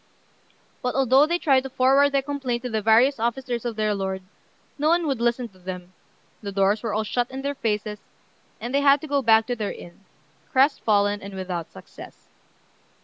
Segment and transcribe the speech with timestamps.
[0.81, 4.23] But although they tried to forward their complaint to the various officers of their lord,
[4.79, 5.93] no one would listen to them;
[6.41, 7.99] the doors were all shut in their faces,
[8.59, 10.03] and they had to go back to their inn,
[10.51, 12.29] crestfallen and without success.